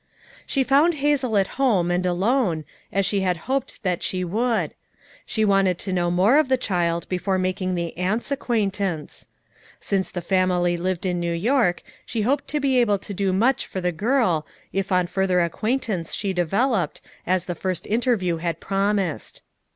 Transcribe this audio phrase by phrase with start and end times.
[0.47, 4.73] She found Hazel at home and alone, as she had hoped that she would;
[5.27, 7.75] she wanted to know FOUB MOTHEES AT CHAUTAUQUA 157 more of the child before making
[7.75, 9.27] the aunt's acquaintance.
[9.79, 13.67] Since the family lived in New York she hoped to be able to do much
[13.67, 19.43] for the girl, if on further acquaintance she developed, as the first interview had promised.